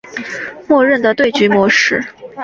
[0.67, 2.03] 默认的对局模式。